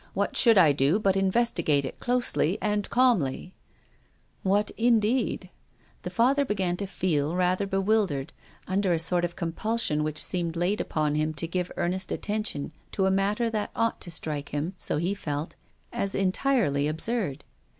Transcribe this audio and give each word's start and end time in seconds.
What 0.15 0.35
should 0.35 0.57
I 0.57 0.71
do 0.71 0.97
but 0.97 1.15
investigate 1.15 1.85
it 1.85 1.99
closely 1.99 2.57
and 2.59 2.89
calmly?" 2.89 3.53
"What, 4.51 4.71
indeed?" 4.75 5.51
The 6.01 6.09
Father 6.09 6.43
began 6.43 6.75
to 6.77 6.87
feel 6.87 7.35
rather 7.35 7.67
bewildered, 7.67 8.33
under 8.67 8.93
a 8.93 8.97
sort 8.97 9.23
of 9.23 9.35
compulsion 9.35 10.03
which 10.03 10.23
seemed 10.23 10.55
laid 10.55 10.81
upon 10.81 11.13
him 11.13 11.35
to 11.35 11.47
give 11.47 11.71
earnest 11.77 12.11
attention 12.11 12.71
to 12.93 13.05
a 13.05 13.11
matter 13.11 13.47
that 13.51 13.69
ought 13.75 14.01
to 14.01 14.09
strike 14.09 14.49
him— 14.49 14.73
so 14.75 14.97
he 14.97 15.13
felt— 15.13 15.55
as 15.93 16.15
entirely 16.15 16.87
absurd. 16.87 17.43